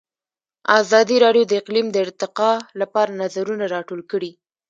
[0.79, 2.51] ازادي راډیو د اقلیم د ارتقا
[2.81, 4.31] لپاره نظرونه راټول کړي.